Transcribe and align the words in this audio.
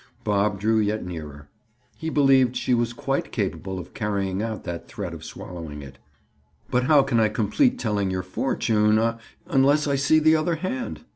Bob 0.23 0.59
drew 0.59 0.79
yet 0.79 1.05
nearer. 1.05 1.47
He 1.95 2.09
believed 2.09 2.55
she 2.55 2.73
was 2.73 2.91
quite 2.91 3.31
capable 3.31 3.77
of 3.77 3.93
carrying 3.93 4.41
out 4.41 4.63
that 4.63 4.87
threat 4.87 5.13
of 5.13 5.23
swallowing 5.23 5.83
it. 5.83 5.99
"But 6.71 6.85
how 6.85 7.03
can 7.03 7.19
I 7.19 7.29
complete 7.29 7.77
telling 7.77 8.09
your 8.09 8.23
fortune—aw!—unless 8.23 9.85
I 9.87 9.95
see 9.97 10.17
the 10.17 10.35
other 10.35 10.55
hand?" 10.55 11.01